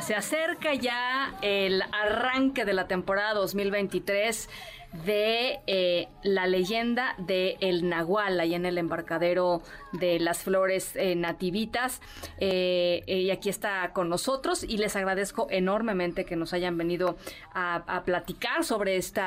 [0.00, 4.48] Se acerca ya el arranque de la temporada 2023
[4.92, 9.62] de eh, la leyenda de El Nahual, ahí en el embarcadero
[9.92, 12.00] de las flores eh, nativitas.
[12.38, 17.16] Eh, y aquí está con nosotros y les agradezco enormemente que nos hayan venido
[17.54, 19.20] a, platicar sobre este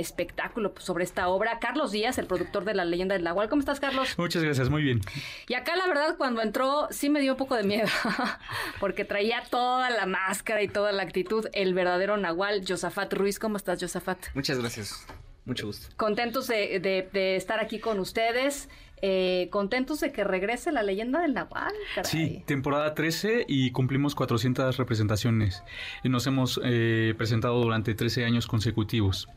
[0.00, 1.58] espectáculo, sobre esta obra.
[1.58, 3.48] Carlos Díaz, el productor de la leyenda del Nahual.
[3.48, 4.16] ¿Cómo estás, Carlos?
[4.16, 5.00] Muchas gracias, muy bien.
[5.48, 7.88] Y acá la verdad cuando entró sí me dio un poco de miedo,
[8.80, 13.38] porque traía toda la máscara y toda la actitud el verdadero Nahual, Josafat Ruiz.
[13.38, 14.18] ¿Cómo estás, Josafat?
[14.34, 15.06] Muchas gracias.
[15.44, 15.88] Mucho gusto.
[15.96, 18.68] Contentos de, estar aquí con ustedes.
[19.04, 21.72] Eh, contentos de que regrese la leyenda del Nahual.
[22.04, 25.64] Sí, temporada 13 y cumplimos 400 representaciones.
[26.04, 29.28] Nos hemos eh, presentado durante 13 años consecutivos.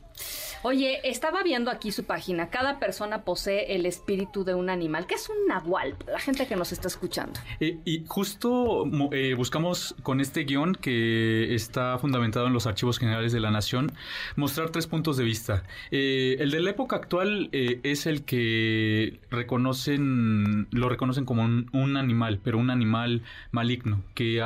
[0.68, 2.50] Oye, estaba viendo aquí su página.
[2.50, 5.06] Cada persona posee el espíritu de un animal.
[5.06, 5.96] ¿Qué es un nahual?
[6.08, 7.40] La gente que nos está escuchando.
[7.60, 13.32] Eh, y justo eh, buscamos con este guion que está fundamentado en los archivos generales
[13.32, 13.92] de la nación
[14.36, 15.62] mostrar tres puntos de vista.
[15.92, 22.40] Eh, el de la época actual es el que reconocen, lo reconocen como un, animal,
[22.44, 23.22] pero un animal
[23.52, 24.42] maligno que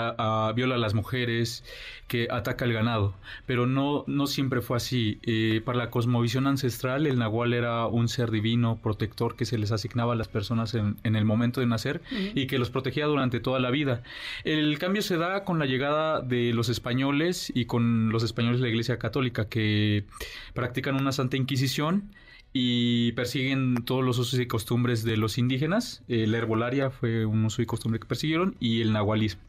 [0.54, 1.64] viola a las mujeres,
[2.10, 3.14] que ataca al ganado.
[3.46, 5.22] Pero no, no siempre fue así.
[5.62, 10.14] Para la cosmovisión ancestral, el nahual era un ser divino, protector que se les asignaba
[10.14, 13.72] a las personas en, el momento de nacer y que los protegía durante toda la
[13.72, 14.04] vida.
[14.44, 18.68] El cambio se da con la llegada de los españoles y con los españoles de
[18.68, 20.06] la Iglesia Católica que
[20.54, 22.12] practican una santa inquisición
[22.54, 26.04] y persiguen todos los usos y costumbres de los indígenas.
[26.08, 29.42] Eh, la herbolaria fue un uso y costumbre que persiguieron y el nahualismo.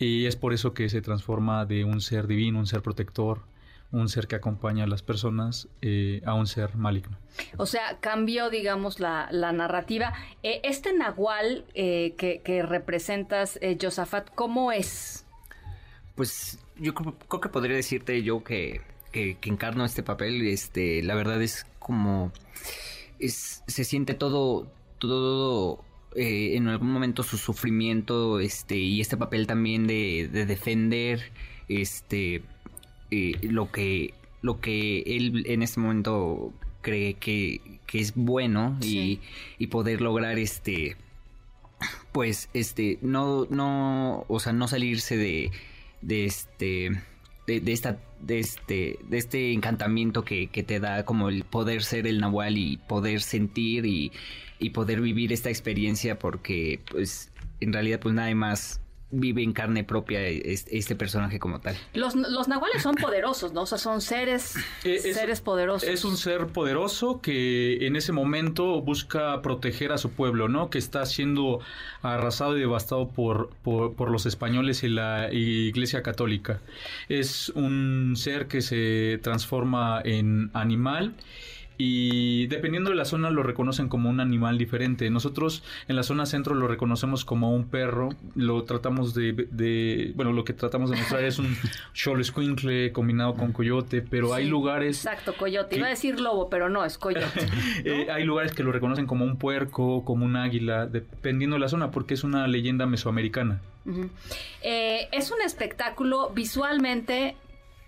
[0.00, 3.42] Y es por eso que se transforma de un ser divino, un ser protector,
[3.94, 7.16] un ser que acompaña a las personas eh, a un ser maligno.
[7.56, 10.12] O sea, cambió, digamos, la, narrativa.
[10.42, 15.24] Eh, este Nahual eh, que, representas, Josafat, ¿cómo es?
[16.16, 18.80] Pues yo creo, que podría decirte yo que,
[19.12, 20.46] que, encarno este papel.
[20.48, 22.32] Este, la verdad es como
[23.20, 24.66] es, se siente todo,
[24.98, 25.84] todo
[26.16, 31.32] en algún momento su sufrimiento, este, y este papel también de, de defender,
[31.68, 32.42] este,
[33.14, 36.52] eh, lo que lo que él en este momento
[36.82, 37.60] cree que,
[37.92, 39.20] es bueno y,
[39.70, 40.96] poder lograr este
[42.10, 45.52] pues este no no o sea no salirse de
[46.02, 46.90] de este
[47.46, 52.08] de, esta de este de este encantamiento que, que, te da como el poder ser
[52.08, 54.10] el nahual y poder sentir y,
[54.58, 57.30] y poder vivir esta experiencia porque pues
[57.60, 58.80] en realidad pues nada más
[59.14, 61.76] vive en carne propia este personaje como tal.
[61.94, 63.62] Los, los nahuales son poderosos, ¿no?
[63.62, 65.88] O sea, son seres, eh, seres poderosos.
[65.88, 70.70] Es un ser poderoso que en ese momento busca proteger a su pueblo, ¿no?
[70.70, 71.60] Que está siendo
[72.02, 76.60] arrasado y devastado por, por, por los españoles y la Iglesia Católica.
[77.08, 81.14] Es un ser que se transforma en animal
[81.76, 85.08] y dependiendo de la zona lo reconocen como un animal diferente.
[85.10, 90.44] Nosotros en la zona centro lo reconocemos como un perro, lo tratamos de, bueno, lo
[90.44, 91.56] que tratamos de mostrar es un
[91.92, 95.04] cholo squinkle combinado con coyote, pero hay lugares...
[95.04, 95.76] Exacto, coyote.
[95.76, 97.24] Iba a decir lobo, pero no, es coyote.
[97.84, 101.68] Eh, hay lugares que lo reconocen como un puerco, como un águila, dependiendo de la
[101.68, 103.60] zona, porque es una leyenda mesoamericana.
[104.62, 107.36] Eh, es un espectáculo visualmente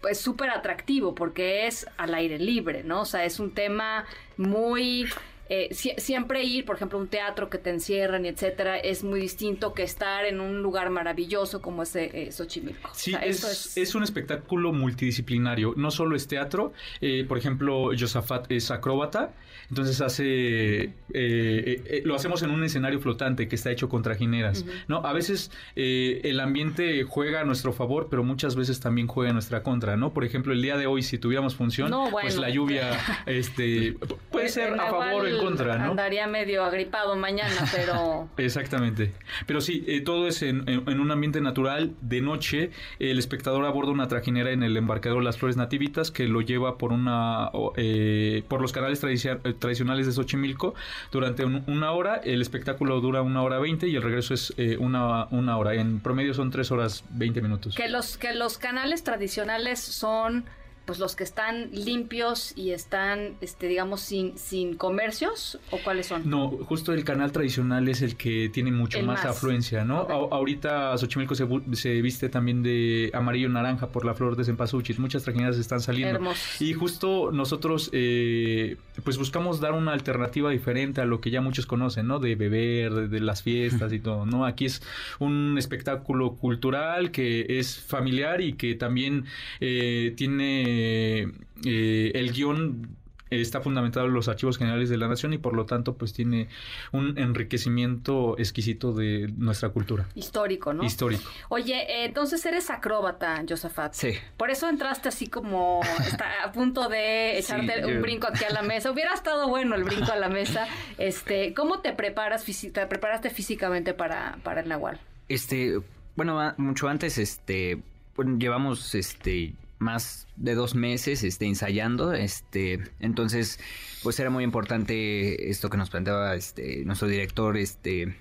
[0.09, 3.03] es súper atractivo porque es al aire libre, ¿no?
[3.03, 5.07] O sea, es un tema muy...
[5.49, 9.21] Eh, siempre ir, por ejemplo, a un teatro que te encierran y etcétera, es muy
[9.21, 12.91] distinto que estar en un lugar maravilloso como ese eh, Xochimilco.
[12.93, 13.95] Sí, es, es...
[13.95, 15.75] un espectáculo multidisciplinario.
[15.77, 19.33] No solo es teatro, eh, por ejemplo, Josafat es acróbata,
[19.71, 24.03] entonces hace, eh, eh, eh, lo hacemos en un escenario flotante que está hecho con
[24.03, 24.99] trajineras, ¿no?
[25.05, 29.63] A veces el ambiente juega a nuestro favor, pero muchas veces también juega a nuestra
[29.63, 30.13] contra, ¿no?
[30.13, 32.93] Por ejemplo, el día de hoy, si tuviéramos función, pues la lluvia,
[33.27, 33.97] este,
[34.31, 35.91] puede ser a favor en contra, ¿no?
[35.91, 38.29] Andaría medio agripado mañana, pero...
[38.37, 39.13] Exactamente.
[39.47, 41.95] Pero sí, eh, todo es en, un ambiente natural.
[42.01, 46.41] De noche, el espectador aborda una trajinera en el embarcadero Las Flores Nativitas que lo
[46.41, 50.75] lleva por una eh, por los canales tradicionales de Xochimilco
[51.11, 52.17] durante una hora.
[52.17, 55.75] El espectáculo dura una hora veinte y el regreso es eh, una, una hora.
[55.75, 57.75] En promedio son tres horas veinte minutos.
[57.75, 60.45] Que los, que los canales tradicionales son
[60.87, 66.31] pues los que están limpios y están, este, digamos, sin, sin comercios o cuáles son?
[66.31, 69.97] No, justo el canal tradicional es el que tiene mucho más, afluencia, ¿no?
[69.97, 75.25] ahorita Xochimilco se, se, viste también de amarillo naranja por la flor de cempasúchil, muchas
[75.25, 76.21] trajineras están saliendo.
[76.61, 81.67] Y justo nosotros, eh, pues buscamos dar una alternativa diferente a lo que ya muchos
[81.67, 82.21] conocen, ¿no?
[82.21, 84.47] De beber, de, las fiestas y todo, ¿no?
[84.47, 84.83] Aquí es
[85.19, 89.25] un espectáculo cultural que es familiar y que también
[89.61, 91.33] eh, tiene eh,
[91.65, 92.97] eh, el guion
[93.31, 96.49] está fundamentado en los archivos generales de la nación y por lo tanto pues tiene
[96.93, 100.07] un enriquecimiento exquisito de nuestra cultura.
[100.15, 100.85] Histórico, ¿no?
[100.85, 101.25] Histórico.
[101.49, 103.95] Oye, eh, entonces eres acróbata, Josafat.
[103.95, 104.13] Sí.
[104.37, 108.63] Por eso entraste así como está a punto de echarte un brinco aquí a la
[108.63, 108.91] mesa.
[108.91, 110.67] Hubiera estado bueno el brinco a la mesa.
[110.99, 114.99] Este, ¿cómo te preparas, te preparaste físicamente para, para el Nahual?
[115.29, 115.81] Este,
[116.15, 117.83] bueno, mucho antes, este,
[118.15, 122.13] bueno, llevamos este más de dos meses este, ensayando.
[122.13, 123.61] Este, entonces,
[124.03, 128.17] pues era muy importante esto que nos planteaba este, nuestro director, este,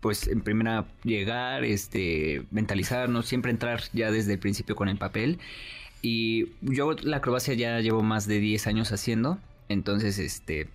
[0.00, 5.38] pues en primera llegar, este, mentalizarnos, siempre entrar ya desde el principio con el papel.
[6.02, 9.38] Y yo la acrobacia ya llevo más de 10 años haciendo.
[9.70, 10.68] Entonces, este,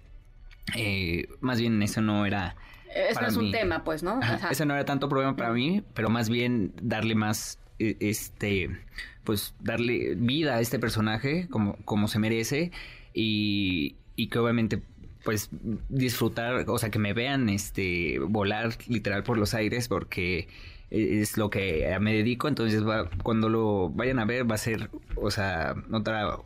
[0.75, 2.55] eh, más bien eso no era...
[2.93, 4.19] Eso es un tema, pues, ¿no?
[4.49, 8.69] Eso no era tanto problema para mí, pero más bien darle más, este,
[9.23, 12.71] pues darle vida a este personaje como, como se merece
[13.13, 13.95] y,
[14.31, 14.81] que obviamente
[15.23, 15.49] pues
[15.89, 20.47] disfrutar, o sea, que me vean este volar literal por los aires porque
[20.89, 24.89] es lo que me dedico, entonces va, cuando lo vayan a ver va a ser,
[25.15, 26.37] o sea, otra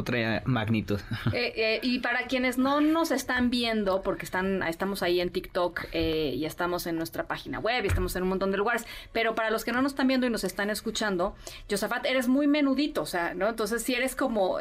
[0.00, 1.00] otra magnitud.
[1.32, 5.86] Eh, eh, y para quienes no nos están viendo, porque están, estamos ahí en TikTok
[5.92, 9.34] eh, y estamos en nuestra página web y estamos en un montón de lugares, pero
[9.34, 11.36] para los que no nos están viendo y nos están escuchando,
[11.70, 13.48] Josafat, eres muy menudito, o sea, ¿no?
[13.48, 14.58] Entonces, si eres como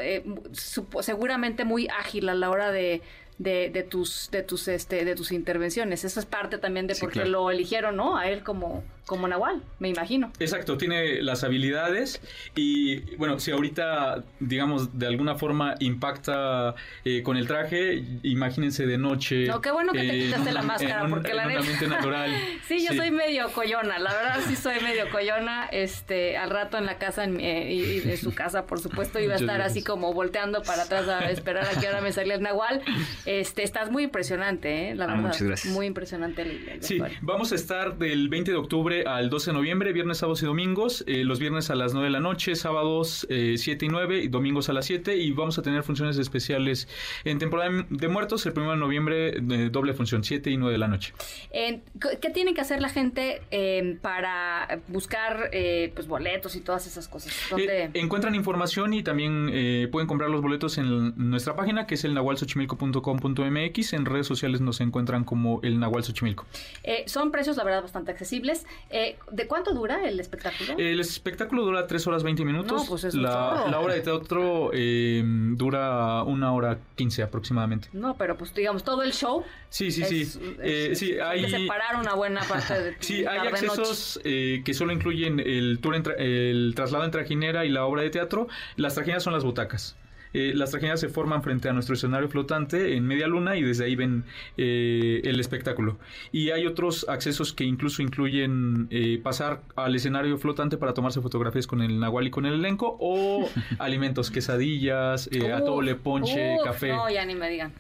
[1.02, 3.02] seguramente muy ágil a la hora de
[3.40, 6.04] de, de, tus de tus este de tus intervenciones.
[6.04, 8.18] Eso es parte también de por qué lo eligieron, ¿no?
[8.18, 10.32] A él como como Nahual, me imagino.
[10.40, 12.22] Exacto, tiene las habilidades
[12.54, 19.00] y bueno, si ahorita digamos de alguna forma impacta eh, con el traje, imagínense de
[19.00, 19.48] noche.
[19.48, 22.32] No, qué bueno que te quitaste la máscara porque la neta natural.
[22.68, 26.86] sí, yo soy medio coyona, la verdad sí soy medio coyona, este al rato en
[26.86, 30.14] la casa en, eh, y, en su casa, por supuesto, iba a estar así como
[30.14, 32.84] volteando para atrás a esperar a que ahora me salga el Nahual.
[33.26, 34.96] Este, estás muy impresionante, ¿eh?
[34.96, 35.24] la ah, verdad.
[35.24, 35.74] Muchas gracias.
[35.74, 39.94] Muy impresionante el, Sí, vamos a estar del 20 de octubre al 12 de noviembre,
[39.94, 41.04] viernes, sábados y domingos.
[41.08, 44.28] Eh, los viernes a las 9 de la noche, sábados eh, 7 y 9 y
[44.28, 45.18] domingos a las 7.
[45.18, 46.88] Y vamos a tener funciones especiales
[47.24, 49.32] en temporada de muertos, el 1 de noviembre,
[49.70, 51.14] doble función, 7 y 9 de la noche.
[51.52, 57.08] ¿Qué tiene que hacer la gente em, para buscar eh, pues boletos y todas esas
[57.08, 57.34] cosas?
[57.50, 57.90] ¿Dónde...
[57.94, 63.20] encuentran información y también pueden comprar los boletos en nuestra página, que es el nahualsochimilco.com
[63.50, 66.46] mx En redes sociales nos encuentran como el Nahual Xochimilco.
[66.84, 68.66] Eh, son precios, la verdad, bastante accesibles.
[68.90, 70.74] Eh, ¿De cuánto dura el espectáculo?
[70.78, 72.86] El espectáculo dura 3 horas 20 minutos.
[72.88, 77.90] pues es la, la hora de teatro eh, dura una hora 15 aproximadamente.
[77.94, 79.44] No, pero pues digamos, todo el show.
[79.70, 80.26] Sí, sí, sí.
[80.26, 85.80] sí hay, que separar una buena parte de Sí, hay accesos que solo incluyen el
[85.80, 88.48] tour, el traslado en trajinera y la obra de teatro.
[88.76, 89.96] Las trajineras son las butacas.
[90.34, 93.86] Eh, las tragedias se forman frente a nuestro escenario flotante en media luna y desde
[93.86, 94.26] ahí ven
[94.58, 95.98] eh, el espectáculo.
[96.32, 101.66] Y hay otros accesos que incluso incluyen eh, pasar al escenario flotante para tomarse fotografías
[101.66, 106.90] con el nahual y con el elenco o alimentos, quesadillas, atole, ponche, café.
[106.90, 107.74] No, ya ni me digan.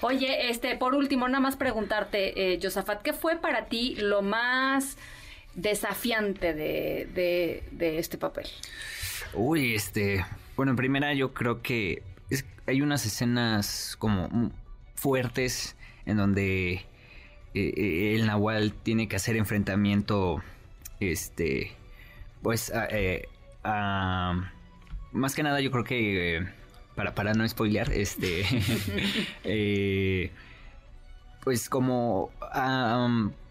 [0.00, 4.96] oye, este, por último, nada más preguntarte, Josafat, ¿qué fue para ti lo más
[5.54, 8.46] desafiante de, de este papel?
[9.34, 10.24] Uy, este,
[10.56, 12.02] bueno, en primera yo creo que
[12.66, 14.52] hay unas escenas como
[14.94, 16.84] fuertes en donde eh,
[17.54, 20.42] eh, el Nahual tiene que hacer enfrentamiento,
[21.00, 21.72] este,
[22.42, 23.28] pues, eh,
[25.12, 26.46] más que nada yo creo que,
[26.94, 28.44] para, para no spoilear, este,
[31.44, 32.30] pues como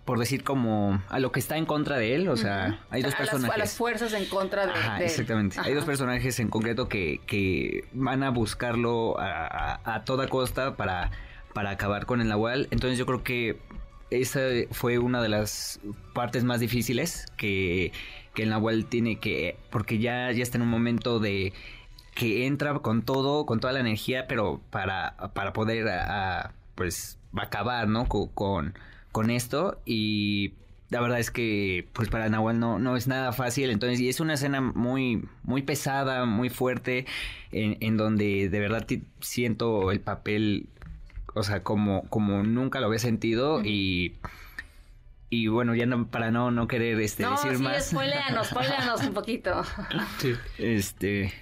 [0.05, 3.15] por decir como a lo que está en contra de él, o sea, hay dos
[3.15, 3.55] personajes.
[3.55, 5.57] a las fuerzas en contra de, Exactamente.
[5.61, 11.11] Hay dos personajes en concreto que, que van a buscarlo a, toda costa para
[11.53, 12.67] para acabar con el Nahual.
[12.71, 13.59] Entonces yo creo que
[14.09, 14.41] esa
[14.71, 15.79] fue una de las
[16.13, 17.91] partes más difíciles que,
[18.33, 21.53] que el Nahual tiene que, porque ya, ya está en un momento de
[22.15, 27.87] que entra con todo, con toda la energía, pero para, para poder a, pues acabar,
[27.87, 28.07] ¿no?
[28.07, 28.73] Con, con,
[29.29, 30.53] esto y
[30.89, 34.19] la verdad es que pues para Nahual no, no es nada fácil, entonces y es
[34.19, 37.05] una escena muy, muy pesada, muy fuerte,
[37.51, 38.85] en, en donde de verdad
[39.21, 40.67] siento el papel
[41.33, 44.15] o sea, como, como nunca lo había sentido y...
[45.29, 47.87] Y bueno, ya no, para no, no querer este, decir sí, más.
[47.87, 49.63] Spoileanos, spoileanos un poquito.
[50.19, 50.35] Sí.
[50.59, 51.33] Este.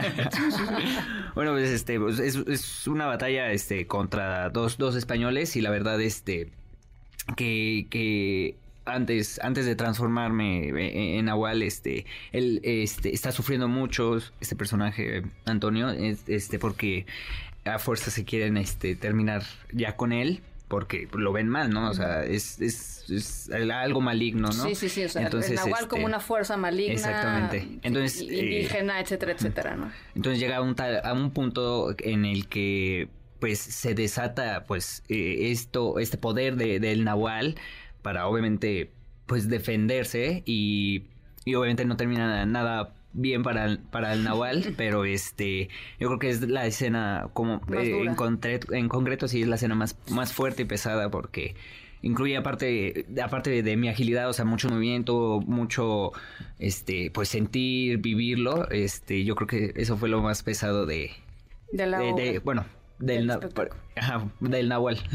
[1.34, 5.70] bueno, pues este, pues, es, es, una batalla este, contra dos, dos españoles y la
[5.70, 6.50] verdad, este,
[7.36, 8.56] que, que
[8.86, 15.90] antes, antes de transformarme en Nahual, este, él este, está sufriendo mucho, este personaje, Antonio,
[15.90, 17.04] este, porque
[17.64, 19.42] a fuerza se quieren este, terminar
[19.72, 21.90] ya con él porque lo ven mal, ¿no?
[21.90, 24.52] O sea, es, es, es algo maligno, ¿no?
[24.52, 26.92] Sí, sí, sí, o sea, entonces, el Nahual como este, una fuerza maligna.
[26.92, 27.78] Exactamente.
[27.82, 29.90] Entonces, indígena, etcétera, etcétera, ¿no?
[30.14, 33.08] Entonces llega a un, a un punto en el que
[33.40, 37.54] pues se desata pues eh, esto, este poder de, del Nahual
[38.02, 38.90] para obviamente
[39.26, 41.04] pues defenderse y,
[41.44, 46.18] y obviamente no termina nada bien para el, para el Nahual, pero este yo creo
[46.18, 49.96] que es la escena como eh, en, concreto, en concreto sí es la escena más,
[50.10, 51.54] más fuerte y pesada porque
[52.02, 56.12] incluye aparte aparte de, mi agilidad, o sea, mucho movimiento, mucho
[56.58, 61.10] este pues sentir, vivirlo, este yo creo que eso fue lo más pesado de
[61.72, 62.64] de, la de bueno,
[62.98, 63.40] del, del
[64.40, 64.98] Nahual.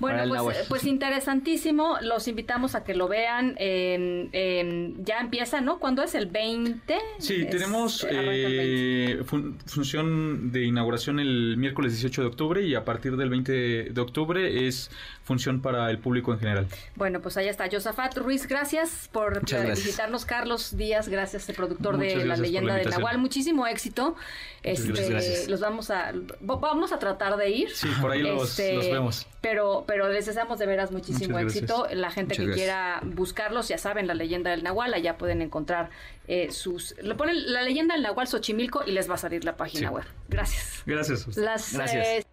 [0.00, 1.98] Bueno, pues, pues, interesantísimo.
[2.02, 3.56] Los invitamos a que lo vean.
[3.58, 5.78] ya empieza, ¿no?
[5.78, 6.14] ¿Cuándo es?
[6.14, 6.98] ¿El 20?
[7.18, 9.22] Sí, tenemos eh,
[9.66, 13.52] función de inauguración el miércoles 18 de octubre y a partir del 20
[13.90, 14.90] de octubre es
[15.24, 16.66] función para el público en general.
[16.94, 17.68] Bueno, pues ahí está.
[17.70, 20.24] Josafat Ruiz, gracias por visitarnos.
[20.24, 23.18] Carlos Díaz, gracias, el productor de La Leyenda del Nahual.
[23.18, 24.16] Muchísimo éxito.
[24.62, 27.70] Este, los vamos a vamos a tratar de ir.
[27.70, 29.26] Sí, por ahí los, este, vemos.
[29.40, 31.86] Pero, pero les deseamos de veras muchísimo éxito.
[31.92, 35.90] La gente que quiera buscarlos, ya saben, la leyenda del Nahual, allá pueden encontrar
[36.28, 36.94] eh, sus...
[37.00, 40.04] Le ponen la leyenda del Nahual Xochimilco y les va a salir la página web.
[40.28, 40.82] Gracias.
[40.86, 41.36] Gracias.
[41.36, 42.06] Las, Gracias.
[42.06, 42.26] Eh,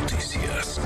[0.00, 0.80] Noticias.